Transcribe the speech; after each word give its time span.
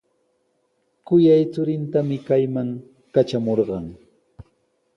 Kuyay 1.05 1.43
churintami 1.53 2.17
kayman 2.27 2.69
katramurqan. 3.13 3.85